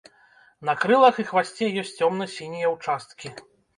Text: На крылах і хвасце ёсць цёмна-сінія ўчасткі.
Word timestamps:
На 0.69 0.73
крылах 0.85 1.19
і 1.23 1.25
хвасце 1.31 1.69
ёсць 1.81 1.93
цёмна-сінія 2.07 2.73
ўчасткі. 2.75 3.27